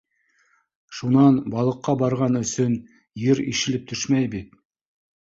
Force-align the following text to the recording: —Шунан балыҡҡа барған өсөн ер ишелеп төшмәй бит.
—Шунан 0.99 1.35
балыҡҡа 1.57 1.95
барған 2.01 2.41
өсөн 2.41 2.75
ер 3.29 3.45
ишелеп 3.55 3.89
төшмәй 3.95 4.35
бит. 4.37 4.63